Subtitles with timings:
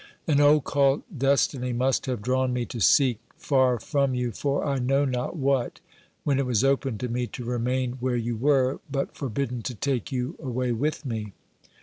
[0.25, 5.05] An occult destiny must have drawn me to seek far from you for I know
[5.05, 5.79] not what,
[6.23, 10.11] when it was open to me to remain where you were, but forbidden to take
[10.11, 11.33] you away with me.